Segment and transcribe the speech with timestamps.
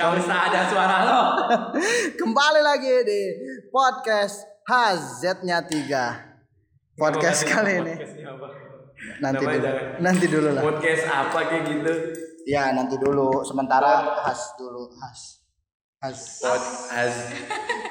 [0.00, 1.20] Gak usah ada suara lo.
[2.24, 3.20] Kembali lagi di
[3.68, 8.00] podcast HZ-nya 3 Podcast kali ini.
[8.00, 8.48] Podcastnya apa?
[9.20, 9.68] Nanti Namanya dulu.
[9.68, 10.00] jangan.
[10.00, 10.62] Nanti dulu lah.
[10.64, 11.92] Podcast apa kayak gitu?
[12.48, 13.44] Ya nanti dulu.
[13.44, 14.88] Sementara Has dulu.
[14.96, 15.20] Has
[16.00, 16.62] Has Pod
[16.96, 17.14] as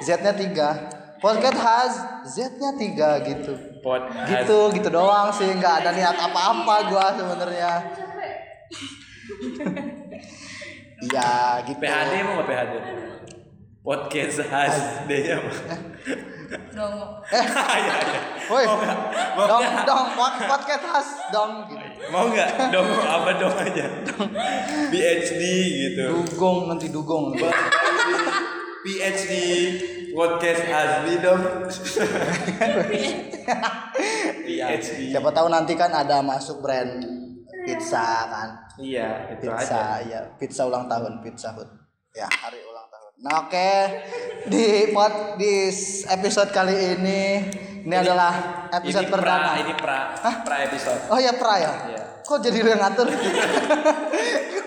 [0.02, 1.94] Z-nya 3 Podcast Has
[2.26, 3.54] Z-nya 3 gitu.
[3.86, 5.46] Pod as Gitu gitu doang sih.
[5.46, 7.72] Nggak ada niat apa-apa gua sebenarnya
[11.00, 12.74] Iya gitu PHD mau nggak PHD?
[13.80, 14.76] Podcast as
[15.08, 15.52] D-nya apa?
[16.76, 17.24] Dongo.
[17.32, 18.20] Iya iya.
[18.52, 18.66] Woi
[19.40, 21.88] Dong dong pod- Podcast Has dong gitu.
[22.12, 22.74] Mau nggak?
[22.74, 23.86] Dong apa dong aja?
[24.92, 25.42] PhD
[25.88, 26.04] gitu.
[26.28, 27.32] Dugong nanti dugong
[28.84, 29.32] PhD
[30.12, 31.42] podcast Azmi dong.
[34.46, 35.16] PhD.
[35.16, 37.19] Siapa tahu nanti kan ada masuk brand
[37.70, 38.50] pizza kan.
[38.82, 39.58] Iya, itu aja.
[39.62, 41.70] Pizza, ya pizza ulang tahun, pizza hut.
[42.18, 43.12] Ya, hari ulang tahun.
[43.22, 43.72] Nah, oke.
[44.50, 45.70] Di pod di
[46.10, 47.22] episode kali ini
[47.86, 49.50] ini, adalah episode ini perdana.
[49.54, 50.00] Pra, ini pra,
[50.44, 51.02] pra episode.
[51.14, 51.74] Oh ya, pra ya?
[51.94, 52.04] Iya.
[52.26, 53.08] Kok jadi lu yang ngatur?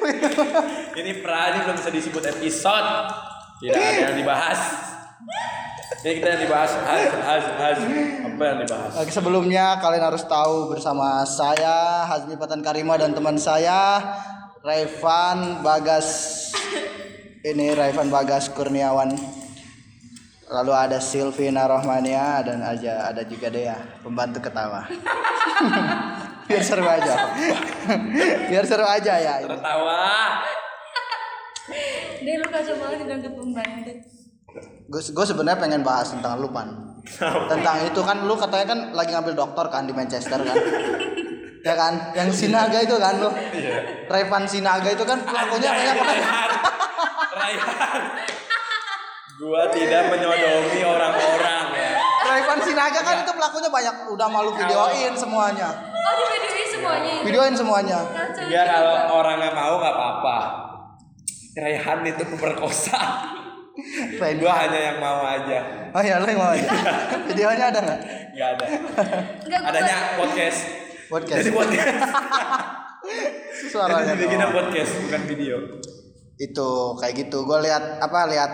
[0.98, 2.90] Ini pra ini belum bisa disebut episode.
[3.62, 4.60] Tidak ada yang dibahas.
[6.00, 7.78] Ini kita yang dibahas has has has
[8.24, 8.92] apa yang dibahas?
[8.96, 14.00] Oke, sebelumnya kalian harus tahu bersama saya Hazmi Patan Karima dan teman saya
[14.64, 16.08] Raivan Bagas
[17.44, 19.12] ini Raivan Bagas Kurniawan.
[20.52, 24.84] Lalu ada Silvina Rohmania dan aja ada juga Dea pembantu ketawa.
[26.48, 27.32] Biar seru aja.
[28.48, 29.34] Biar seru aja ya.
[29.44, 30.04] Tertawa.
[32.22, 34.11] Deh lu kacau banget dengan pembantu.
[34.92, 36.68] Gue gue sebenarnya pengen bahas tentang lu pan.
[37.48, 40.52] Tentang itu kan lu katanya kan lagi ngambil doktor kan di Manchester kan.
[41.66, 42.12] ya kan?
[42.12, 43.32] Yang Sinaga itu kan lu.
[43.56, 44.04] Iya.
[44.04, 46.50] Raivan Sinaga itu kan pelakunya banyak banget.
[47.32, 48.00] Raihan.
[49.40, 51.92] Gua tidak menyodomi orang-orang ya.
[52.28, 55.72] Raivan Sinaga kan itu pelakunya banyak udah malu videoin semuanya.
[55.88, 57.24] Oh di videoin semuanya itu.
[57.24, 57.98] Videoin semuanya.
[58.44, 60.38] Ya kalau orangnya mau nggak apa-apa.
[61.56, 63.00] Raihan itu pemerkosa.
[63.72, 65.58] Gua hanya yang mau aja.
[65.96, 66.68] Oh iya, lu yang mau aja.
[67.32, 68.00] Videonya ada nggak?
[68.36, 68.64] Nggak ada.
[69.48, 70.60] Enggak Adanya podcast.
[71.08, 71.40] Podcast.
[71.40, 71.88] Jadi podcast.
[73.72, 74.56] Suaranya Jadi bikinnya doang.
[74.60, 75.56] podcast bukan video.
[76.36, 76.68] Itu
[77.00, 77.48] kayak gitu.
[77.48, 78.52] Gue lihat apa lihat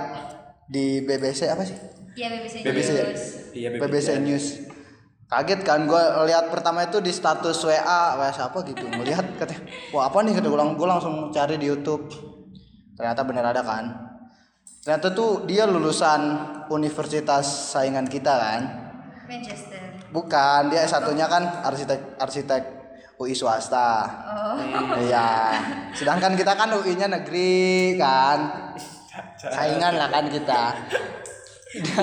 [0.71, 1.75] di BBC apa sih?
[2.15, 2.91] Iya BBC, BBC.
[2.95, 3.25] News.
[3.55, 4.47] Iya BBC News.
[5.29, 8.87] Kaget kan gue lihat pertama itu di status WA, WA siapa gitu.
[8.89, 12.09] Melihat katanya, wah apa nih kata gue langsung cari di YouTube.
[12.97, 14.08] Ternyata bener ada kan.
[14.89, 16.21] Ternyata tuh dia lulusan
[16.73, 18.61] universitas saingan kita kan.
[19.29, 19.85] Manchester.
[20.09, 22.63] Bukan, dia S1-nya kan arsitek arsitek
[23.21, 24.09] UI swasta.
[24.25, 24.57] Oh.
[24.97, 25.61] Iya.
[25.93, 28.73] Sedangkan kita kan UI-nya negeri kan.
[29.37, 30.73] Saingan lah kan kita.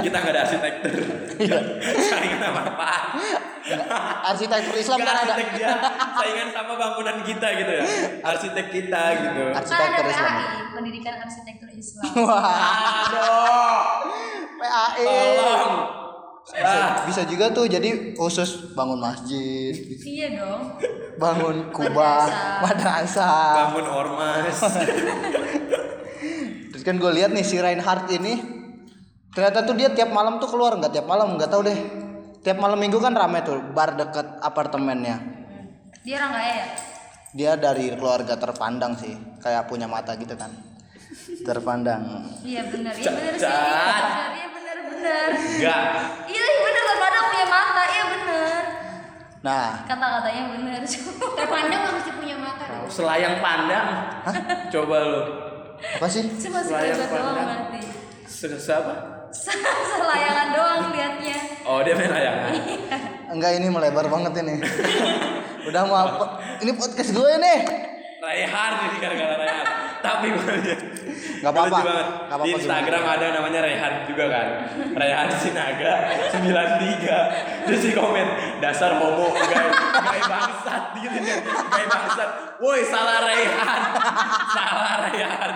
[0.05, 0.93] Kita nggak ada arsitektur.
[1.41, 1.57] Iya.
[1.89, 2.93] Saingan sama apa?
[4.29, 5.33] Arsitektur Islam Nggak kan ada.
[5.33, 5.73] arsitek dia.
[6.21, 7.85] Saingan sama bangunan kita gitu ya.
[8.21, 9.41] Arsitek kita gitu.
[9.57, 10.64] Arsitektur Islam.
[10.75, 12.03] Pendidikan Arsitektur Islam.
[12.21, 13.79] Wah, Aduh.
[14.55, 15.03] PAI.
[15.03, 15.73] Tolong.
[16.45, 17.01] Bisa, Ah.
[17.03, 20.77] bisa juga tuh jadi khusus bangun masjid, iya dong.
[21.17, 22.29] bangun kubah,
[22.61, 23.73] madrasah.
[23.73, 24.53] Bangun ormas.
[26.69, 28.37] Terus kan gue lihat nih si Reinhardt ini
[29.31, 31.79] ternyata tuh dia tiap malam tuh keluar nggak tiap malam nggak tahu deh.
[32.39, 35.17] Tiap malam minggu kan rame tuh bar deket apartemennya.
[36.05, 36.67] Dia orang kaya ya?
[37.35, 39.11] Dia dari keluarga terpandang sih,
[39.43, 40.55] kayak punya mata gitu kan.
[41.43, 42.31] Terpandang.
[42.41, 43.43] Iya benar, iya benar sih.
[43.43, 43.59] Iya
[43.91, 45.27] benar, iya benar benar.
[45.35, 45.83] Enggak.
[46.25, 48.63] Iya iya benar terpandang punya mata, iya benar.
[49.43, 50.81] Nah, Kata-katanya benar.
[51.37, 52.87] Terpandang nggak mesti punya mata dong.
[52.87, 53.87] Selayang pandang.
[54.71, 55.21] Coba lu.
[55.75, 56.23] apa sih?
[56.39, 57.35] Cuma Selayang pandang.
[57.35, 57.81] berarti.
[58.25, 58.93] Se- Siapa?
[59.35, 61.37] Selayangan doang liatnya.
[61.67, 62.51] Oh dia main layangan.
[63.27, 64.55] Enggak ini melebar banget ini.
[65.65, 66.25] Udah mau apa?
[66.61, 67.59] Ini podcast gue nih.
[68.21, 69.65] Raihan ini gara-gara Raihan.
[70.01, 70.53] Tapi gue.
[71.41, 71.77] Nggak apa-apa.
[72.29, 74.47] Apa-apa Di Instagram ada namanya Raihan juga kan.
[74.93, 75.93] Raihan Sinaga
[76.33, 77.65] 93.
[77.69, 78.27] Terus di komen
[78.61, 79.65] dasar homo gay,
[80.09, 81.39] gay bangsat gitu kan.
[81.49, 82.29] Gay bangsat.
[82.61, 83.79] Woi salah Raihan.
[84.53, 85.51] salah Raihan.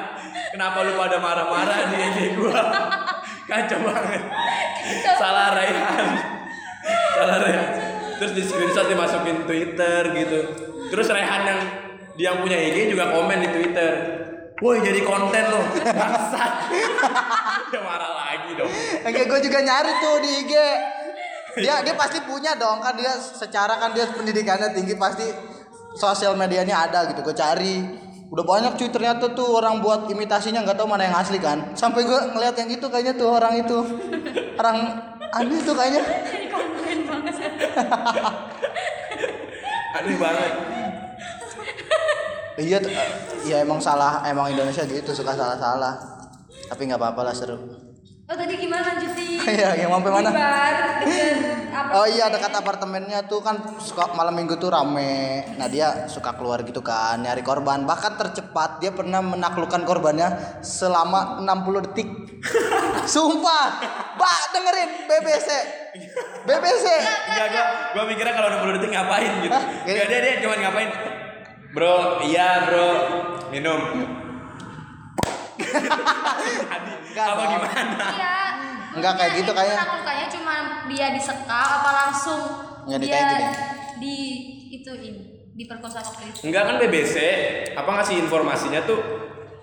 [0.50, 2.62] Kenapa lu pada marah-marah di IG gua?
[3.46, 4.22] Kacau banget.
[5.18, 6.06] salah Raihan.
[7.14, 7.89] Salah Raihan.
[8.20, 10.40] Terus di screenshot dimasukin Twitter gitu.
[10.92, 11.60] Terus Raihan yang
[12.20, 13.92] dia yang punya IG juga komen di Twitter.
[14.60, 16.52] Woi jadi konten lo, bangsat.
[17.72, 18.68] dia marah lagi dong.
[19.08, 20.54] Oke, gue juga nyari tuh di IG.
[21.64, 25.24] Dia dia pasti punya dong kan dia secara kan dia pendidikannya tinggi pasti
[25.96, 27.24] sosial medianya ada gitu.
[27.24, 27.88] Gue cari
[28.30, 32.06] udah banyak cuy ternyata tuh orang buat imitasinya nggak tahu mana yang asli kan sampai
[32.06, 33.78] gue ngeliat yang itu kayaknya tuh orang itu
[34.54, 34.78] orang
[35.34, 36.06] aneh tuh kayaknya
[40.00, 40.54] Aneh banget.
[42.60, 43.10] iya eh,
[43.48, 45.96] ya emang salah emang Indonesia gitu suka salah-salah
[46.68, 47.56] tapi nggak apa-apa lah seru
[48.30, 49.42] Oh tadi gimana lanjutin?
[49.50, 50.30] Iya, yang sampai mana?
[50.30, 50.76] Bar?
[51.90, 55.42] Oh iya dekat apartemennya tuh kan suka malam minggu tuh rame.
[55.58, 57.90] Nah dia suka keluar gitu kan nyari korban.
[57.90, 62.10] Bahkan tercepat dia pernah menaklukkan korbannya selama 60 detik.
[63.18, 63.82] Sumpah.
[64.22, 65.50] Mbak dengerin BBC.
[66.46, 66.86] BBC.
[67.34, 67.66] Enggak, gua,
[67.98, 69.60] gua mikirnya kalau 60 detik ngapain gitu.
[69.90, 70.90] Enggak dia dia cuma ngapain.
[71.74, 72.90] Bro, iya bro,
[73.50, 74.29] minum.
[75.70, 77.52] Enggak Apa dong.
[77.52, 78.08] gimana?
[78.12, 78.36] Iya.
[78.90, 79.78] Enggak kayak gitu kayaknya.
[79.92, 80.54] Lukanya cuma
[80.86, 82.42] dia disekal apa langsung
[82.86, 83.48] Enggak, dia kayak gini.
[84.00, 84.16] di
[84.72, 85.16] ituin
[85.54, 86.40] diperkosa waktu itu.
[86.46, 87.16] Enggak kan BBC,
[87.74, 89.00] apa ngasih informasinya tuh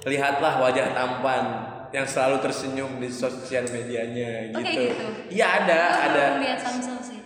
[0.05, 1.45] lihatlah wajah tampan
[1.89, 4.63] yang selalu tersenyum di sosial medianya Oh, gitu.
[4.63, 5.07] kayak gitu?
[5.33, 6.23] Iya ada, ada.
[6.31, 7.19] belum lihat Samsung sih.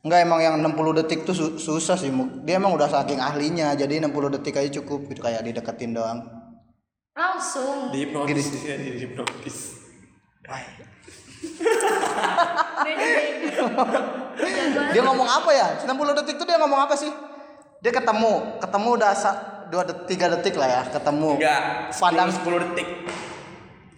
[0.00, 2.10] Enggak emang yang 60 detik tuh su- susah sih.
[2.42, 3.72] Dia emang udah saking ahlinya.
[3.72, 6.33] Jadi 60 detik aja cukup gitu kayak dideketin doang.
[7.14, 7.94] Langsung.
[7.94, 9.58] Di hipnotis, ya, di hipnotis.
[14.94, 15.66] Dia ngomong apa ya?
[15.86, 17.10] 60 detik tuh dia ngomong apa sih?
[17.78, 19.40] Dia ketemu, ketemu udah sa-
[19.70, 21.38] dua detik, tiga detik lah ya, ketemu.
[21.38, 21.62] Enggak,
[21.96, 22.88] Pandang 10, 10 detik.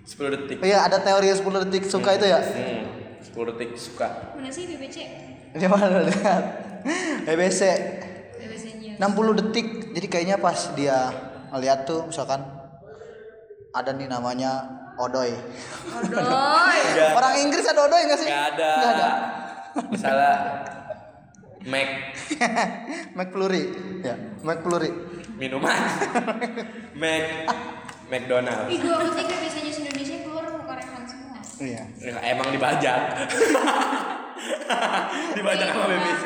[0.06, 0.56] 10 detik.
[0.62, 2.40] Iya, ada teori 10 detik suka itu ya.
[2.40, 2.84] Hmm,
[3.22, 4.36] 10 detik suka.
[4.36, 4.96] Mana sih BBC?
[5.56, 6.42] Di mana lihat?
[7.24, 7.60] BBC
[8.38, 8.96] BBC News.
[9.00, 9.66] 60 detik.
[9.92, 11.10] Jadi kayaknya pas dia
[11.50, 12.40] ngeliat tuh misalkan
[13.76, 14.64] ada nih namanya
[14.96, 15.36] Odoy.
[15.92, 16.78] Odoy.
[17.20, 18.28] Orang Inggris ada Odoy nggak sih?
[18.32, 18.70] Enggak ada.
[18.72, 19.10] Nggak ada.
[19.92, 20.32] Misalnya
[21.68, 21.88] Mac
[23.18, 23.64] McFlurry.
[24.00, 24.90] Ya, McFlurry.
[25.36, 25.76] minuman.
[27.00, 27.24] Mac
[28.08, 28.72] McDonald.
[28.72, 31.36] Ih, gua ketika biasanya Indonesia keluar muka Rehan semua.
[31.60, 31.82] Iya.
[32.00, 33.00] Ya, emang dibajak.
[35.36, 36.24] dibajak sama BBC.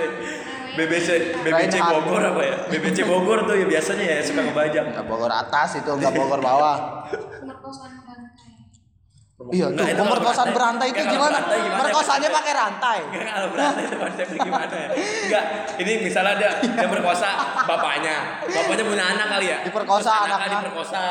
[0.70, 1.08] BBC
[1.42, 1.74] BBC.
[1.82, 2.56] Bogor apa ya?
[2.70, 4.84] BBC Bogor tuh ya biasanya ya suka ngebajak.
[4.94, 6.76] Enggak Bogor atas itu, enggak Bogor bawah.
[7.70, 8.50] Pemerkosaan rantai.
[9.40, 11.32] Iya, tuh Enggak, itu kalau pemerkosaan berantai itu Enggak, gimana?
[11.32, 11.80] berantai gimana?
[11.80, 12.98] Merkosanya pakai rantai.
[13.08, 14.88] Enggak kalau berarti itu konsepnya gimana ya?
[15.00, 15.44] Enggak,
[15.80, 17.28] ini misalnya dia dia perkosa
[17.64, 18.16] bapaknya.
[18.44, 19.58] Bapaknya punya anak kali ya?
[19.64, 21.04] Diperkosa Terus anaknya diperkosa.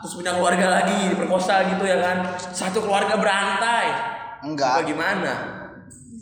[0.00, 2.16] Terus punya keluarga lagi diperkosa gitu ya kan.
[2.38, 3.86] Satu keluarga berantai.
[4.40, 4.80] Enggak.
[4.80, 5.32] Apa gimana?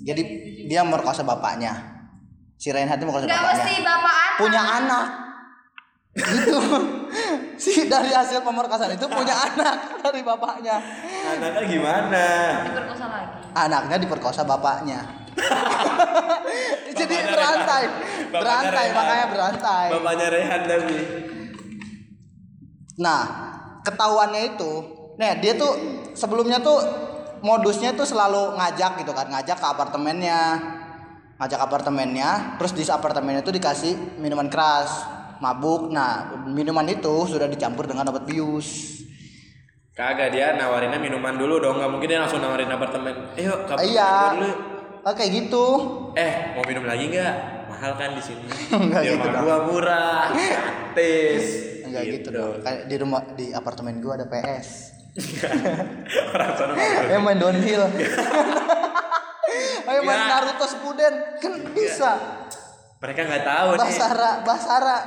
[0.02, 0.22] Jadi
[0.66, 2.02] dia merkosa bapaknya.
[2.58, 3.62] Si Reinhardt itu merkosa Enggak bapaknya.
[3.62, 4.38] mesti bapak anak.
[4.42, 5.04] Punya anak.
[6.18, 6.58] Gitu.
[7.62, 10.76] si dari hasil pemerkosaan itu punya anak dari bapaknya.
[11.36, 12.26] Anaknya gimana?
[12.68, 13.38] diperkosa lagi.
[13.54, 15.00] Anaknya diperkosa bapaknya.
[16.98, 17.84] Jadi Bapaknya berantai.
[17.86, 18.96] Bapaknya Berantai Rehan.
[18.96, 19.86] makanya berantai.
[19.94, 20.98] Bapaknya Rehan tapi.
[22.98, 23.22] Nah,
[23.86, 24.72] ketahuannya itu,
[25.22, 25.70] nah dia tuh
[26.18, 26.82] sebelumnya tuh
[27.46, 30.58] modusnya tuh selalu ngajak gitu kan, ngajak ke apartemennya,
[31.38, 35.06] ngajak apartemennya, terus di apartemennya itu dikasih minuman keras,
[35.38, 35.90] mabuk.
[35.90, 39.00] Nah, minuman itu sudah dicampur dengan obat bius.
[39.98, 43.34] Kagak dia nawarinnya minuman dulu dong, nggak mungkin dia langsung nawarin apartemen.
[43.34, 44.50] Ke apartemen iya, dulu.
[45.02, 45.66] Ah, kayak gitu.
[46.14, 47.34] Eh, mau minum lagi nggak?
[47.66, 48.46] Mahal kan di sini.
[48.88, 51.44] Nggak di gitu rumah gua murah, gratis.
[51.86, 52.54] Enggak gitu, dong.
[52.62, 54.68] Kayak di rumah di apartemen gua ada PS.
[56.34, 57.82] Orang sana nggak Ayo main downhill.
[59.88, 60.26] Ayo main Ya.
[60.30, 61.14] Naruto Sepuden.
[61.42, 62.10] Kan bisa.
[63.02, 63.80] Mereka nggak tahu nih.
[63.82, 64.98] Basara, Basara.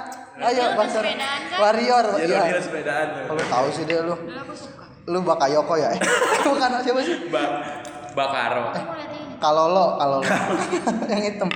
[0.42, 1.60] Ayo sepedaan kan?
[1.60, 2.06] Warrior.
[2.20, 2.42] Iya.
[2.48, 3.08] dia sepedaan.
[3.26, 4.14] Kalau tahu sih dia lu.
[4.14, 4.84] Dulu aku suka.
[5.06, 5.90] Lu Bakayoko ya?
[6.50, 7.16] Bukan siapa sih?
[7.28, 7.44] Ba
[8.12, 8.74] Bakaro.
[8.74, 9.38] Ini.
[9.38, 10.28] Kalau lo, kalau lo.
[11.12, 11.50] yang hitam.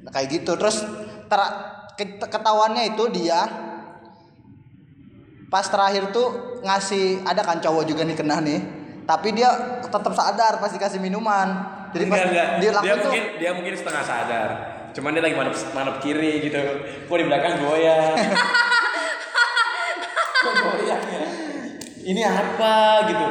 [0.00, 0.52] Nah, kayak gitu.
[0.54, 0.84] Terus
[1.26, 1.54] ter-
[1.96, 3.40] ke- ketahuannya itu dia
[5.46, 6.28] pas terakhir tuh
[6.60, 8.62] ngasih ada kan cowok juga nih kena nih
[9.02, 9.50] tapi dia
[9.82, 11.48] tetap sadar pas dikasih minuman
[11.90, 12.48] jadi pas Enggak, enggak.
[12.56, 14.48] dia Dia, tuh mungkin dia mungkin setengah sadar.
[14.96, 16.60] Cuman dia lagi manap manap kiri gitu.
[17.06, 18.14] Kok di belakang goyang.
[20.44, 21.24] Kok goyang ya?
[22.00, 22.74] Ini apa
[23.10, 23.24] gitu.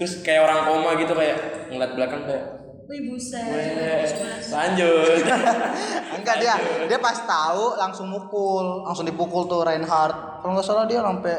[0.00, 2.44] Terus kayak orang koma gitu kayak ngeliat belakang kayak
[2.90, 3.46] Wih buset.
[3.46, 4.02] "Weh,
[4.50, 5.22] lanjut.
[6.18, 6.58] enggak dia
[6.90, 11.38] dia pas tahu langsung mukul langsung dipukul tuh Reinhardt kalau nggak salah dia sampai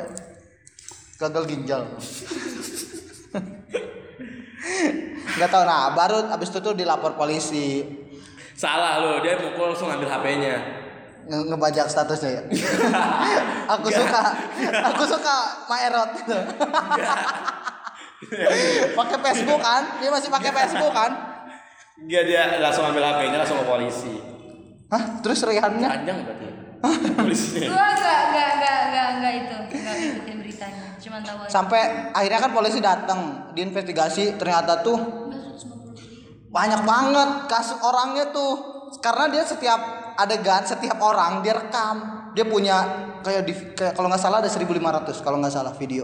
[1.19, 1.85] gagal ginjal
[5.37, 7.85] nggak tahu nah baru abis itu tuh dilapor polisi
[8.61, 10.55] Salah lo, dia mukul langsung ambil HP-nya.
[11.21, 12.41] nge- ngebajak statusnya ya
[13.73, 14.21] aku suka
[14.83, 16.33] aku suka Maerot gitu
[18.97, 21.11] pakai Facebook kan dia masih pakai Facebook kan
[21.97, 24.17] Enggak dia langsung ambil HP-nya langsung ke polisi.
[24.89, 26.47] Hah terus Rehannya Panjang berarti.
[27.21, 27.67] Polisinya.
[27.69, 29.57] Gua enggak enggak enggak enggak enggak itu.
[31.01, 31.49] Cuman tahu aja.
[31.53, 33.19] Sampai akhirnya kan polisi datang,
[33.53, 34.97] diinvestigasi ternyata tuh
[36.51, 38.53] banyak banget kasus orangnya tuh.
[38.99, 39.79] Karena dia setiap
[40.19, 42.27] adegan setiap orang dia rekam.
[42.35, 42.77] Dia punya
[43.23, 46.03] kayak di kayak kalau nggak salah ada 1500 kalau nggak salah video.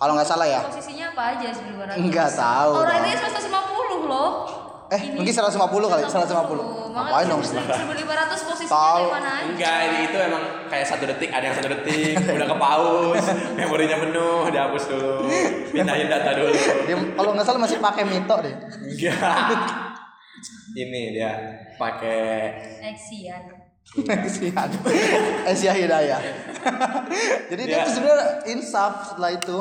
[0.00, 0.60] Kalau nggak salah ya.
[0.66, 3.06] Posisinya apa aja sebelum Nggak tahu Orang dong.
[3.06, 4.30] ini 150 loh.
[4.92, 5.56] Eh mungkin 150
[5.88, 7.56] kali 150 ngapain dong 1500
[8.44, 9.48] posisinya dari mana aja?
[9.48, 13.96] Enggak, ini itu emang kayak satu detik, ada yang satu detik, udah ke pause, memorinya
[13.98, 15.24] penuh, dihapus dulu,
[15.72, 16.52] pindahin data dulu.
[16.84, 19.48] dia kalau nggak salah masih pakai mito deh Enggak.
[20.74, 21.32] Ini dia
[21.74, 22.20] pakai
[22.82, 23.44] Exian.
[23.92, 24.68] Kesian.
[25.44, 26.20] Asia Hidayah.
[27.50, 27.84] Jadi dia Ya.
[27.84, 29.58] tuh sebenarnya insaf setelah itu.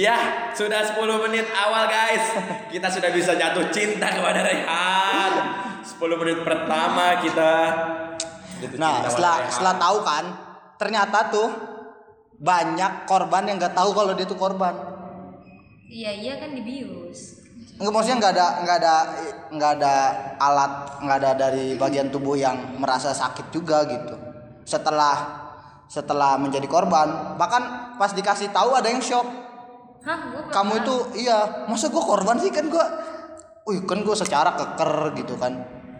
[0.00, 0.96] Ya, sudah 10
[1.28, 2.24] menit awal guys.
[2.72, 5.32] Kita sudah bisa jatuh cinta kepada Rehan.
[5.84, 7.52] 10 menit pertama kita
[8.64, 9.52] jatuh Nah, cinta setelah Rehan.
[9.52, 10.24] setelah tahu kan,
[10.80, 11.48] ternyata tuh
[12.40, 14.72] banyak korban yang nggak tahu kalau dia tuh korban.
[15.84, 17.44] Iya iya kan dibius.
[17.76, 18.94] Enggak maksudnya nggak ada nggak ada
[19.52, 19.94] nggak ada
[20.40, 20.72] alat
[21.04, 24.16] nggak ada dari bagian tubuh yang merasa sakit juga gitu.
[24.64, 25.44] Setelah
[25.92, 29.49] setelah menjadi korban, bahkan pas dikasih tahu ada yang shock.
[30.00, 32.86] Hah, gua Kamu itu iya, masa gua korban sih kan gua
[33.62, 35.52] Wih kan gue secara keker gitu kan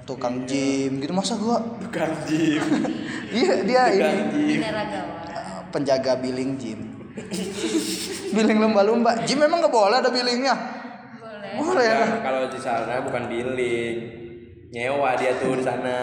[0.02, 2.64] tukang gym gitu masa gua Bukan Jim.
[3.36, 4.44] iya dia Bukan ini.
[4.56, 5.68] Binaragawan.
[5.70, 6.80] penjaga billing gym
[8.30, 10.54] billing lumba-lumba gym memang nggak boleh ada billingnya
[11.14, 11.52] Boleh.
[11.54, 13.96] boleh ya Ya, kalau di sana bukan billing.
[14.70, 15.98] Nyewa dia tuh di sana.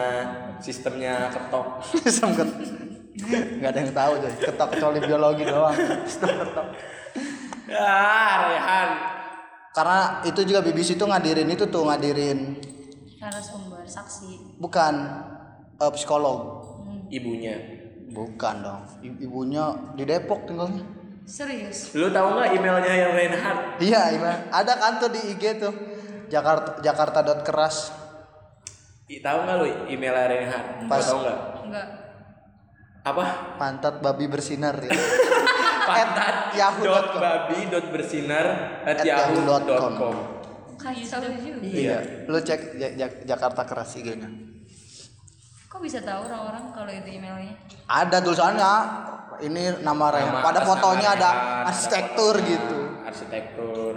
[0.57, 1.79] Sistemnya ketok.
[2.07, 2.47] sempet
[3.57, 5.73] nggak ada yang tahu tuh ketok kecuali biologi doang
[6.03, 6.67] Sistem ketok.
[7.67, 7.93] Ya,
[8.47, 8.89] Rehan.
[9.71, 12.57] karena itu juga BBC tuh ngadirin itu tuh ngadirin
[13.17, 14.57] Narasumber, saksi.
[14.57, 14.93] bukan
[15.75, 16.63] eh, psikolog
[17.07, 17.55] Ibunya.
[18.07, 20.81] bukan dong I- ibunya di Depok tinggalnya
[21.23, 21.91] Serius.
[21.91, 23.77] Lu tahu nggak emailnya yang Reinhardt?
[23.79, 25.75] iya iya ada kan tuh di IG tuh
[26.25, 27.91] Jakarta Jakarta dot keras
[29.05, 30.67] I- Tahu nggak lu emailnya Reinhardt?
[30.79, 31.03] Gua Pas.
[31.03, 31.39] tahu nggak?
[31.63, 31.87] Enggak.
[33.03, 33.23] Apa?
[33.55, 34.91] pantat babi bersinar ya
[35.87, 36.85] Pantat yahoo.com.
[36.85, 38.45] dot babi dot bersinar
[38.83, 39.93] at yahoo.com.
[39.95, 40.15] com.
[40.77, 41.57] Kasih tahu juga.
[41.65, 44.29] iya lu cek Ja- Ja- Jakarta keras IG-nya
[45.67, 47.53] Kok bisa tahu orang-orang kalau itu emailnya?
[47.85, 48.73] ada tulisannya
[49.39, 51.29] ini nama Rehan Nama pada fotonya ada
[51.65, 53.93] arsitektur fotonya, gitu Arsitektur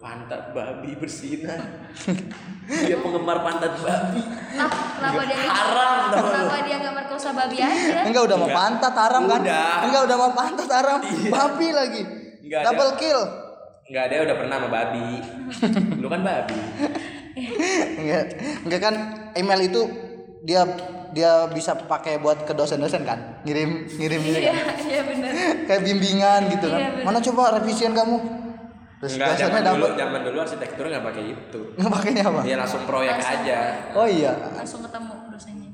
[0.00, 1.60] pantat babi bersinar.
[2.66, 4.20] dia penggemar pantat babi.
[4.50, 6.24] Nah, kenapa dia nggak- Haram tau.
[6.24, 8.00] Kenapa dia nggak merkosa babi aja?
[8.02, 9.76] enggak udah mau pantat haram kan Udah.
[9.84, 11.30] enggak udah mau pantat haram Iya.
[11.30, 12.02] babi lagi
[12.40, 13.22] Enggak, double kill
[13.84, 15.06] Enggak, dia udah pernah sama babi.
[15.98, 16.56] Lu kan babi.
[17.96, 18.22] enggak
[18.64, 18.94] enggak kan
[19.34, 19.82] email itu
[20.40, 20.62] dia
[21.10, 25.30] dia bisa pakai buat ke dosen-dosen kan ngirim ngirim Iya, kan iya benar.
[25.66, 27.04] kayak bimbingan gitu kan Iya, bener.
[27.04, 28.16] mana coba revisian kamu
[29.00, 31.60] terus Enggak, dosennya zaman dulu, dapat zaman dulu arsitektur nggak pakai itu.
[31.80, 33.58] pakainya apa Dia langsung proyek aja.
[33.92, 35.70] oh iya Langsung ketemu dosennya.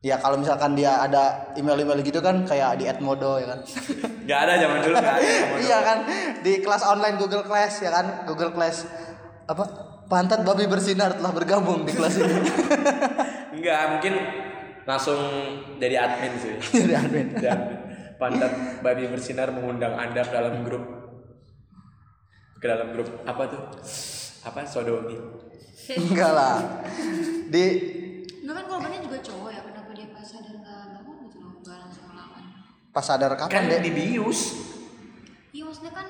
[0.00, 1.22] ya kalau misalkan dia ada
[1.54, 3.60] email-email gitu kan kayak di Edmodo ya kan
[4.24, 5.30] Enggak ada zaman dulu enggak ada.
[5.56, 5.86] iya dulu.
[5.86, 5.98] kan
[6.40, 8.84] di kelas online Google Class ya kan Google Class
[9.44, 9.64] apa
[10.04, 12.34] pantat babi bersinar telah bergabung di kelas ini
[13.54, 14.14] Enggak, mungkin
[14.82, 15.16] langsung
[15.78, 16.54] jadi admin sih.
[16.76, 17.78] jadi admin admin.
[18.14, 21.03] Pantat babi bersinar mengundang Anda ke dalam grup
[22.64, 23.60] ke dalam grup apa tuh?
[24.40, 25.20] Apa sodomi?
[25.86, 26.56] enggak lah
[27.46, 27.64] di
[28.40, 31.76] Nah kan korbannya juga cowok ya, kenapa dia pas sadar nggak bangun gitu loh, nggak
[31.78, 32.44] langsung melawan.
[32.88, 34.40] pas sadar Kan kapan deh dibius.
[35.50, 36.08] Iya maksudnya kan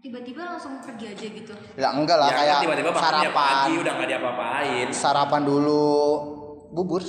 [0.00, 1.54] tiba-tiba langsung pergi aja gitu.
[1.74, 4.86] ya enggak lah Ya, kayak tiba-tiba sarapan pagi udah nggak diapa-apain.
[4.92, 5.86] sarapan dulu
[6.70, 7.02] bubur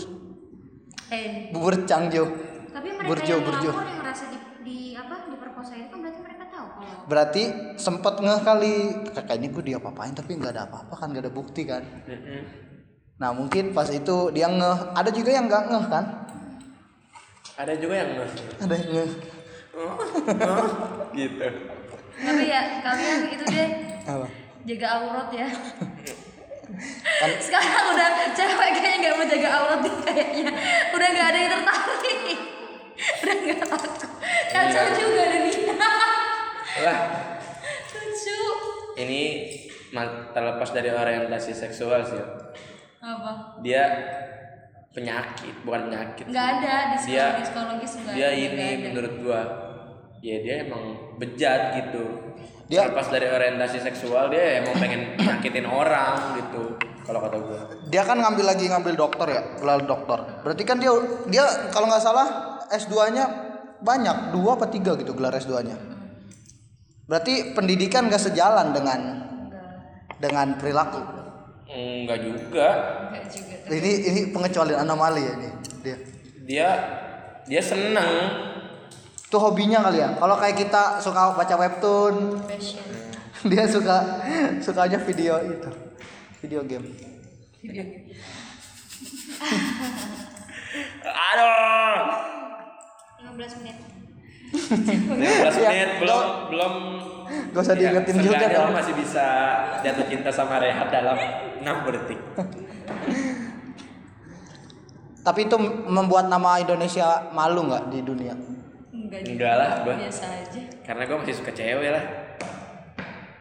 [1.08, 2.25] Eh, bubur cangjo
[2.67, 3.70] Tapi mereka Burjo, yang burjo.
[3.70, 7.43] melapor yang ngerasa di, di apa diperkosa itu kan berarti mereka tahu kalau berarti
[7.75, 8.74] sempet ngeh kali
[9.12, 11.85] kayaknya gue dia apa-apain tapi nggak ada apa-apa kan nggak ada bukti kan
[13.15, 16.05] nah mungkin pas itu dia ngeh ada juga yang nggak ngeh kan
[17.55, 19.12] Ada juga yang nge- ada yang ngeh
[21.15, 21.47] gitu.
[22.17, 23.69] tapi ya kalian itu deh
[24.05, 24.27] apa
[24.65, 25.47] jaga aurat ya.
[27.21, 30.47] kan Sekarang udah cewek kayaknya nggak mau jaga aurat deh kayaknya.
[30.89, 32.39] Udah nggak ada yang tertarik.
[33.21, 34.05] Udah nggak laku.
[34.50, 34.95] Kacau Iya.
[34.95, 35.45] juga dunia.
[36.75, 36.98] Lah,
[37.94, 38.39] Lucu.
[38.98, 39.22] ini
[40.32, 42.20] terlepas dari orientasi seksual sih.
[43.00, 43.62] Apa?
[43.62, 43.84] Dia
[44.91, 46.25] penyakit, bukan penyakit.
[46.27, 48.84] Nggak ada di Dia- psikologis dia ini ada.
[48.89, 49.41] menurut gua
[50.20, 52.34] ya dia emang bejat gitu
[52.65, 56.74] Dia- terlepas dari orientasi seksual dia emang pengen nyakitin orang gitu
[57.05, 60.89] kalau kata gua dia kan ngambil lagi ngambil dokter ya gelar dokter berarti kan dia
[61.29, 63.25] dia kalau nggak salah S2 nya
[63.86, 65.77] banyak dua apa tiga gitu gelar S2 nya
[67.05, 69.00] berarti pendidikan gak sejalan dengan
[70.17, 71.01] dengan perilaku
[71.65, 72.67] Enggak juga.
[73.09, 73.55] Enggak juga.
[73.74, 75.50] ini ini pengecualian anomali ya ini
[75.81, 75.97] dia
[76.45, 76.69] Dia
[77.45, 78.13] dia seneng.
[79.25, 82.85] itu hobinya kali ya kalau kayak kita suka baca webtoon Passion.
[83.51, 84.21] dia suka
[84.62, 85.69] sukanya video itu
[86.45, 86.85] video game
[87.65, 88.13] Video game.
[91.01, 91.97] Aduh.
[93.25, 94.04] 15 menit.
[94.54, 95.18] 15
[95.58, 96.22] Iya, menit belum
[96.54, 96.74] belum
[97.52, 99.25] gak usah diingetin juga dong masih bisa
[99.82, 101.18] jatuh cinta sama Rehat dalam
[101.64, 102.20] 6 detik.
[105.22, 105.58] tapi itu
[105.90, 108.36] membuat nama Indonesia malu nggak di dunia
[108.96, 109.22] Enggak.
[109.22, 109.96] Enggak lah, gua.
[110.02, 110.62] Biasa aja.
[110.82, 112.04] Karena gue masih suka cewek lah.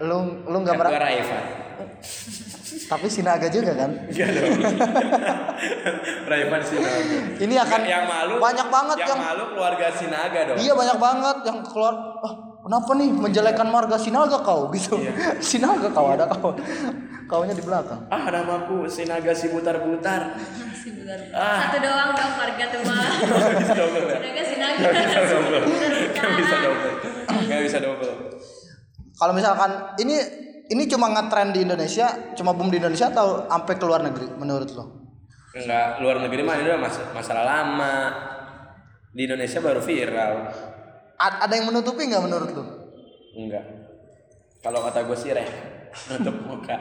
[0.05, 1.39] lu lu nggak Kan gue merasa Raifa.
[2.85, 4.55] tapi Sinaga juga kan Enggak dong.
[6.65, 7.17] Sinaga.
[7.37, 10.57] Ini akan yang malu banyak banget yang, yang- malu keluarga Sinaga dong.
[10.57, 11.95] Iya banyak banget yang keluar.
[12.21, 14.97] Oh, kenapa nih menjelekan marga Sinaga kau gitu?
[14.97, 15.39] Iya.
[15.39, 16.55] Sinaga kau ada kau.
[17.25, 18.05] Kaunya di belakang.
[18.09, 20.37] Ah namaku Sinaga si butar-butar.
[20.37, 21.19] Masih benar.
[21.33, 21.59] Ah.
[21.67, 22.85] Satu doang dong warga tua.
[22.85, 24.43] Gak bisa double ya.
[24.45, 24.85] Sinaga.
[24.85, 25.63] Gak bisa double.
[26.13, 26.93] Gak bisa double.
[27.45, 28.13] Gak bisa double.
[29.15, 30.17] Kalau misalkan ini
[30.67, 34.71] ini cuma ngetrend di Indonesia, cuma boom di Indonesia atau sampai ke luar negeri menurut
[34.71, 34.85] lo?
[35.53, 37.95] Enggak, luar negeri mah ini udah mas- masalah lama.
[39.11, 40.33] Di Indonesia baru viral.
[41.15, 42.65] A- ada yang menutupi nggak menurut lo?
[43.35, 43.65] Enggak.
[44.59, 45.47] Kalau kata gue sih reh,
[46.11, 46.75] nutup muka.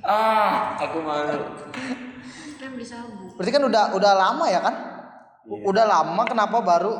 [0.00, 1.42] ah, aku malu.
[2.54, 3.34] Kan beli sabu.
[3.34, 4.74] Berarti kan udah udah lama ya kan?
[5.42, 6.94] U- Udah lama kenapa baru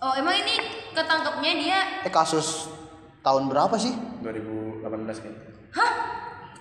[0.00, 0.56] Oh emang ini
[0.96, 2.72] ketangkepnya dia eh kasus
[3.20, 3.92] tahun berapa sih?
[4.80, 5.32] 2018 kan.
[5.72, 5.90] Hah?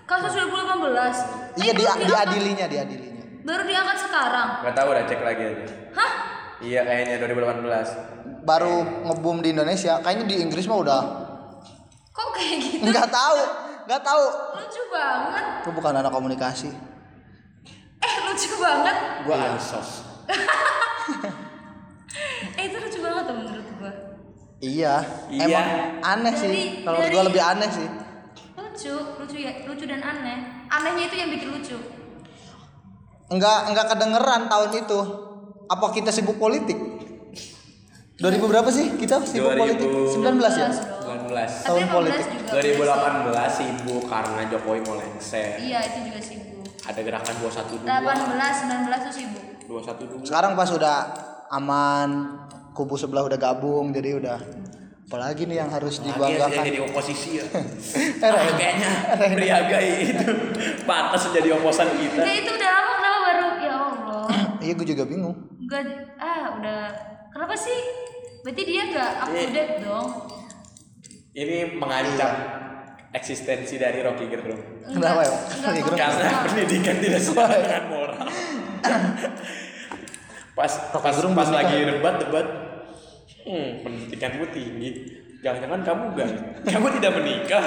[0.05, 1.15] Kasus 2018?
[1.55, 3.23] Iya di diangkat- diadilinya diadilinya.
[3.41, 4.47] Baru diangkat sekarang?
[4.61, 5.65] Gak tahu udah cek lagi aja.
[5.93, 6.11] Hah?
[6.59, 7.87] Iya kayaknya 2018.
[8.41, 9.97] Baru ngebum di Indonesia.
[9.99, 11.01] Kayaknya di Inggris mah udah
[12.09, 12.83] Kok kayak gitu?
[12.83, 13.39] nggak tahu,
[13.85, 14.23] nggak tahu.
[14.57, 15.43] Lucu banget.
[15.61, 16.67] Aku bukan anak komunikasi.
[17.97, 18.95] Eh lucu banget.
[19.23, 19.89] Gua ansos.
[22.55, 23.91] Eh itu lucu banget tuh menurut gua.
[24.59, 24.95] Iya,
[25.29, 25.45] Iya.
[25.45, 25.67] emang
[26.01, 26.53] aneh sih.
[26.81, 27.87] Kalau gua lebih aneh sih.
[28.79, 30.63] Lucu, lucu ya, lucu dan aneh.
[30.71, 31.75] Anehnya itu yang bikin lucu.
[33.27, 34.99] Enggak enggak kedengeran tahun itu.
[35.67, 36.79] Apa kita sibuk politik?
[38.23, 39.59] 2000 berapa sih kita sibuk 2000.
[39.59, 39.89] politik?
[40.15, 40.71] 19 ya?
[40.71, 40.79] 19.
[40.95, 42.23] Tapi Tahun 18 politik.
[42.31, 42.51] juga.
[43.35, 45.59] 2018 sibuk karena Jokowi mau lengser.
[45.59, 46.63] Iya itu juga sibuk.
[46.87, 47.83] Ada gerakan 212.
[47.83, 49.43] 18, 19 tuh sibuk.
[50.23, 50.23] 212.
[50.23, 50.97] Sekarang pas udah
[51.51, 52.09] aman,
[52.71, 54.39] kubu sebelah udah gabung, jadi udah
[55.09, 56.63] apalagi nih yang harus Lagi ya dibanggakan.
[56.69, 57.45] jadi oposisi ya.
[58.21, 60.25] Eh, ah, kayaknya Priagai itu
[60.85, 62.21] pantas jadi oposan kita.
[62.21, 63.47] Ya itu udah lama kenapa baru?
[63.57, 64.25] Ya Allah.
[64.69, 65.33] Iya, gue juga bingung.
[65.57, 66.81] Enggak ah udah
[67.33, 67.73] kenapa sih?
[68.45, 69.49] Berarti dia gak up to Iya.
[69.49, 70.07] date dong.
[71.33, 72.31] Ini mengancam
[73.09, 74.61] eksistensi dari Rocky Gerung.
[74.85, 75.33] Kenapa ya?
[75.33, 75.81] Rocky.
[75.81, 75.97] Gerung?
[75.97, 78.27] Karena pendidikan tidak sesuai dengan moral.
[80.59, 82.45] pas pas, Gerung pas belum lagi debat debat,
[83.49, 84.89] hmm, pendidikanmu tinggi.
[85.39, 86.29] Jangan-jangan kamu gak,
[86.67, 87.63] kamu tidak menikah.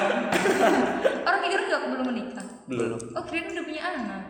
[1.26, 2.46] Orang pikir gak belum menikah.
[2.68, 3.00] Belum.
[3.16, 4.22] Oh kirain udah punya anak.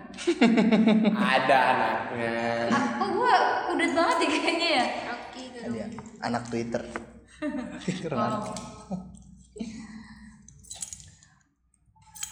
[1.36, 2.34] Ada anaknya.
[2.70, 3.34] Ah, oh gua
[3.74, 4.84] udah banget ya kayaknya ya.
[5.10, 5.74] Rocky Gerung.
[5.74, 5.86] Dia,
[6.22, 6.82] anak Twitter.
[7.82, 8.40] Twitter anak.
[8.46, 9.00] Oh.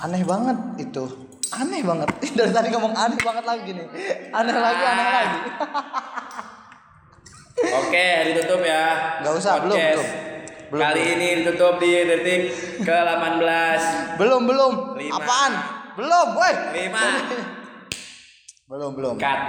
[0.01, 1.05] Aneh banget itu.
[1.51, 2.09] Aneh banget.
[2.39, 3.87] Dari tadi ngomong aneh banget lagi nih.
[4.31, 5.39] Aneh lagi, aneh lagi.
[7.61, 8.85] Oke, ditutup ya.
[9.21, 10.01] Nggak usah, belum, Podcast.
[10.01, 10.09] belum.
[10.71, 11.15] Belum, Kali belum.
[11.19, 12.43] ini ditutup di detik
[12.87, 13.81] ke-18.
[14.17, 14.73] Belum, belum.
[14.97, 15.15] Lima.
[15.19, 15.53] Apaan?
[15.99, 16.53] Belum, woi.
[16.73, 16.95] 5.
[18.71, 19.19] Belum, belum.
[19.19, 19.41] Cut.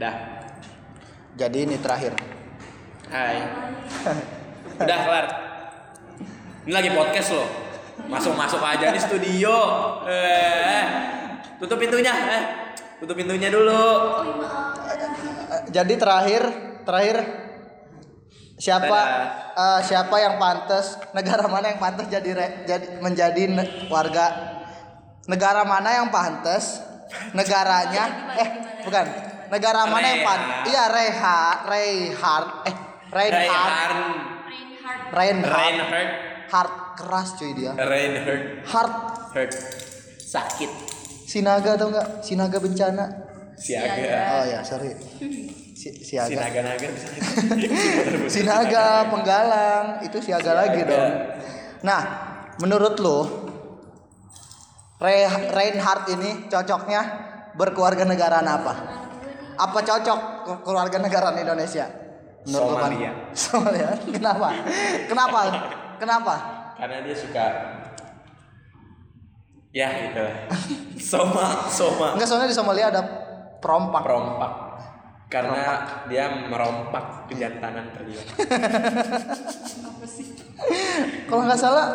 [0.00, 0.14] Dah.
[1.36, 2.16] Jadi ini terakhir.
[3.12, 3.44] Hai.
[4.80, 5.26] Udah kelar.
[6.64, 7.44] Ini lagi podcast loh.
[8.08, 9.52] Masuk-masuk aja di studio.
[10.08, 10.82] Eh,
[11.60, 12.08] tutup pintunya.
[12.08, 12.42] Eh,
[13.04, 13.84] tutup pintunya dulu.
[14.24, 14.71] Eh,
[15.72, 16.42] Jadi terakhir,
[16.84, 17.16] terakhir.
[18.62, 19.00] Siapa
[19.58, 21.00] eh, siapa yang pantas?
[21.16, 24.30] Negara mana yang pantas jadi re- jadi menjadi ne- warga?
[25.26, 26.78] Negara mana yang pantas?
[27.34, 28.48] Negaranya eh
[28.86, 29.06] bukan.
[29.50, 32.76] Negara mana yang pantas iya Reha Reinhard eh
[33.12, 33.92] Reinhard
[35.12, 36.10] Reinhard.
[36.52, 37.72] Hard keras cuy dia.
[37.74, 38.64] Reinhard.
[38.68, 38.94] hard
[39.32, 39.52] Hurt.
[40.22, 40.70] Sakit.
[41.24, 44.40] Sinaga atau enggak Sinaga bencana Siaga.
[44.40, 44.90] oh ya sorry
[45.72, 46.88] si, siaga Sinaga-naga.
[48.34, 51.10] Sinaga, penggalang, itu siaga lagi dong.
[51.82, 52.00] Nah,
[52.58, 53.18] menurut lo
[55.02, 57.00] Re- Reinhardt ini cocoknya
[57.58, 58.72] berkeluarga negaraan apa?
[59.58, 61.90] Apa cocok ke- keluarga negaraan Indonesia?
[62.46, 62.76] Menurut lo?
[62.78, 63.10] Somalia.
[63.34, 63.88] Somalia.
[64.16, 64.48] Kenapa?
[65.10, 65.40] Kenapa?
[65.98, 66.34] Kenapa?
[66.78, 67.46] Karena dia suka
[69.72, 70.24] ya gitu.
[71.00, 72.14] Soma, soma.
[72.14, 73.02] Enggak soalnya di Somalia ada
[73.62, 74.02] perompak.
[74.02, 74.52] Merompak.
[75.30, 75.64] Karena
[76.10, 78.20] dia merompak kejantanan pria.
[81.24, 81.86] Kalau nggak salah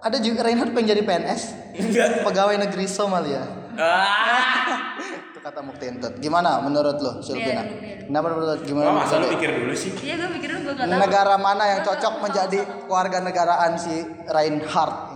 [0.00, 1.42] ada juga Reinhard pengen jadi PNS,
[1.76, 2.24] Enggak.
[2.24, 3.44] pegawai negeri Somalia.
[3.76, 4.96] Ah.
[5.28, 6.16] Itu kata Muktintut.
[6.18, 7.60] Gimana menurut lo, Silvina?
[7.60, 8.86] Biar dulu, biar Kenapa menurut gimana?
[8.88, 9.26] Gua masa lo?
[9.28, 9.92] pikir dulu sih.
[10.00, 11.00] Iya gue pikir dulu gue gak tahu.
[11.04, 13.94] Negara mana yang cocok menjadi keluarga negaraan si
[14.24, 14.64] Reinhard ini?
[14.64, 15.09] Negara monopoli.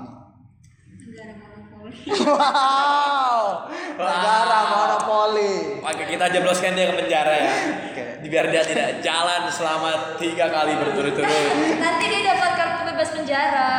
[2.04, 3.64] Wow,
[3.96, 5.80] negara monopoli.
[5.80, 7.54] Maka kita jebloskan dia ke penjara ya.
[7.88, 8.02] Oke.
[8.24, 11.28] Biar dia tidak jalan selama tiga kali berturut-turut.
[11.76, 13.72] Nanti dia dapat kartu bebas penjara.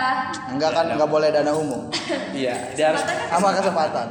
[0.50, 1.90] Enggak kan enggak boleh dana umum.
[2.32, 4.08] Iya, dia harus kan Sama kesempatan.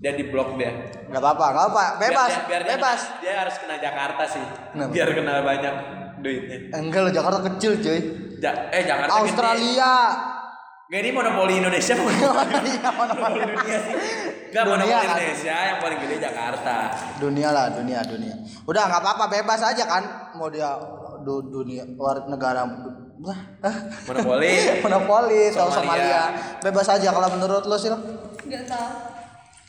[0.00, 0.72] Dia di blok dia.
[1.06, 3.00] Enggak apa-apa, enggak apa, bebas, Biar, biar dia- bebas.
[3.20, 4.44] Dia, harus kena Jakarta sih.
[4.72, 4.90] Kenapa?
[4.90, 5.74] Biar kena banyak
[6.20, 6.58] duitnya.
[6.72, 8.00] Enggak lo Jakarta kecil, cuy.
[8.40, 9.36] Ja- eh Jakarta gede.
[10.90, 13.40] Gak ini monopoli Indonesia monopoli Iya, monopoli.
[13.46, 13.94] dunia sih.
[14.50, 15.06] Gak Dunia monopoli kan.
[15.06, 16.76] Indonesia yang paling gede Jakarta.
[17.16, 20.02] dunia lah dunia dunia udah nggak apa-apa bebas aja kan
[20.34, 20.74] mau dia
[21.20, 24.50] du, dunia luar negara ah, Monopoli.
[24.84, 25.78] monopoli atau Somalia.
[25.78, 26.22] Somalia
[26.58, 27.90] bebas aja kalau menurut lo sih
[28.42, 28.90] Gak tahu.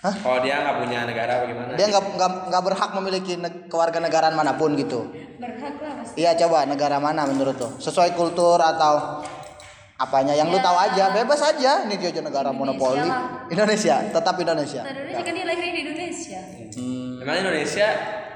[0.02, 1.78] Kalau dia nggak punya negara bagaimana?
[1.78, 5.06] dia nggak nggak nggak berhak memiliki ne- kewarganegaraan mana pun gitu
[5.38, 6.18] Berhak lah pasti.
[6.18, 9.22] iya coba negara mana menurut lo sesuai kultur atau
[10.02, 10.64] apanya yang lu Ya.
[10.64, 13.46] tahu aja bebas aja ini negara Indonesia monopoli lah.
[13.48, 16.40] Indonesia tetap Indonesia Nah, Indonesia kan dia lahir di Indonesia.
[16.74, 17.12] Hmm.
[17.22, 17.88] Memang Indonesia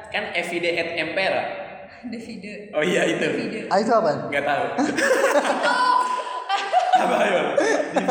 [0.08, 1.44] kan evide et impera.
[2.06, 2.70] Davide.
[2.70, 3.26] Oh iya itu.
[3.66, 4.66] Ah itu apa Nggak tahu.
[6.96, 7.42] Apa ayo?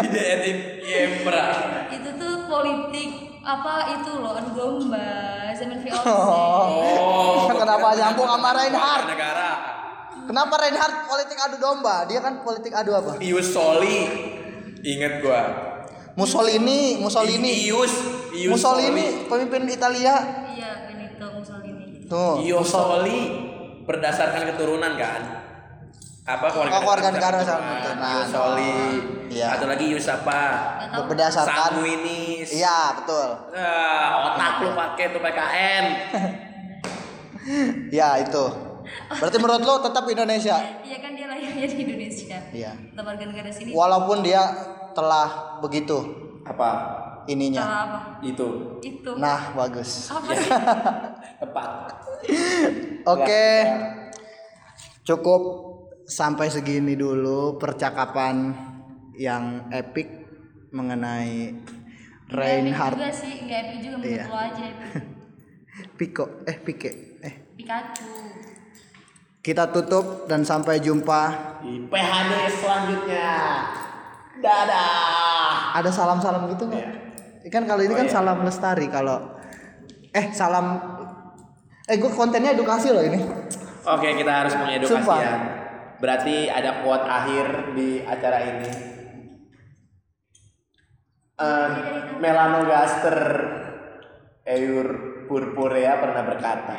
[0.02, 0.42] Divide et
[0.84, 1.44] impera.
[1.88, 5.04] Itu tuh politik apa itu loh adu domba
[5.52, 6.04] zaman VOC.
[6.04, 7.44] Oh.
[7.60, 9.04] Kenapa nyambung sama Reinhard?
[9.06, 9.43] Negara.
[10.24, 13.98] Kenapa Reinhard politik adu domba dia kan politik adu apa Ius Soli.
[14.84, 15.42] Ingat gua.
[16.14, 17.64] Mussolini, Mussolini.
[17.66, 17.94] Ius.
[18.36, 20.14] Ius Mussolini pemimpin Italia.
[20.52, 22.04] Iya Benito Mussolini.
[22.04, 22.44] Tuh.
[22.44, 23.20] Ius Soli
[23.84, 25.22] berdasarkan keturunan kan?
[26.24, 28.12] Apa keluarga, Oh, keluarga negara sama keturunan.
[28.12, 28.76] Ius Soli.
[29.32, 29.46] Iya.
[29.56, 30.40] Atau lagi Ius apa?
[31.08, 32.48] Berdasarkan Sanguinis.
[32.52, 33.28] Iya, betul.
[33.56, 35.84] Ah, otak lu pakai tuh PKN.
[37.92, 38.44] Ya, itu.
[39.10, 40.56] Berarti menurut lo tetap Indonesia.
[40.86, 42.38] Iya kan dia lahirnya di Indonesia.
[42.50, 42.72] Iya.
[42.92, 43.70] Tetap warga negara sini.
[43.72, 44.42] Walaupun dia
[44.92, 45.96] telah begitu
[46.44, 46.70] Apa?
[47.26, 47.64] ininya.
[47.64, 47.98] Salah apa?
[48.20, 48.46] Itu.
[48.80, 49.10] Itu.
[49.16, 50.08] Nah, bagus.
[50.08, 50.38] Apa Ya.
[50.38, 50.50] sih?
[51.42, 51.70] Tepat.
[53.12, 53.46] Oke.
[55.02, 55.42] Cukup
[56.04, 58.52] sampai segini dulu percakapan
[59.16, 60.08] yang epic
[60.70, 61.52] mengenai
[62.24, 64.24] Nggak epic juga sih, nggak epic juga menurut Iya.
[64.26, 64.92] lo aja epic.
[65.94, 68.08] Pico eh Pike eh Pikachu.
[69.44, 71.22] Kita tutup dan sampai jumpa
[71.60, 73.30] Di PHD selanjutnya.
[74.34, 75.76] Dadah.
[75.76, 76.88] ada salam-salam gitu nggak?
[77.48, 78.14] Kan kalau ini Oh, kan iya.
[78.14, 79.20] salam lestari kalau
[80.10, 80.80] eh salam
[81.84, 83.20] eh gue kontennya edukasi loh ini.
[83.84, 85.18] Oke, kita harus mengedukasi Sumpah.
[85.20, 85.34] ya.
[86.00, 88.70] Berarti ada quote akhir di acara ini.
[91.34, 91.70] Eh,
[92.16, 93.18] Melanogaster
[94.42, 94.86] Eur
[95.26, 96.74] purpurea pernah berkata.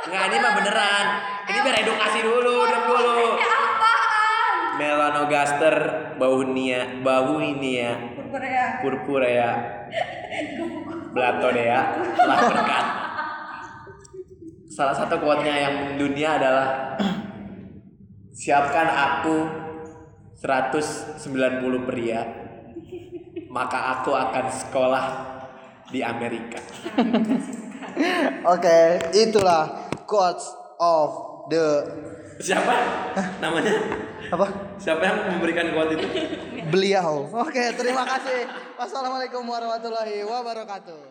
[0.00, 0.08] Gak jelas dong.
[0.08, 1.06] Nggak, ini mah beneran.
[1.50, 3.26] Ini biar edukasi dulu, diem dulu.
[3.36, 4.54] Ya apaan?
[4.80, 5.76] Melanogaster
[6.16, 7.90] baunia, bauinia
[8.30, 8.80] Korea.
[8.80, 9.50] purpurea
[11.10, 11.80] Blatodea
[12.16, 12.92] telah berkata.
[14.70, 16.96] Salah satu quote-nya yang dunia adalah
[18.32, 19.36] siapkan aku
[20.38, 22.22] 190 pria
[23.50, 25.04] maka aku akan sekolah
[25.90, 26.62] di Amerika.
[28.46, 29.79] Oke, itulah
[30.10, 30.42] quotes
[30.82, 31.86] of the
[32.40, 32.72] Siapa
[33.38, 33.76] namanya?
[34.32, 34.46] apa?
[34.80, 36.08] Siapa yang memberikan quote itu?
[36.72, 37.28] Beliau.
[37.36, 38.48] Oke, terima kasih.
[38.80, 41.09] Wassalamualaikum warahmatullahi wabarakatuh.